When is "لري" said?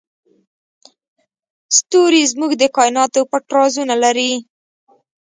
4.03-4.31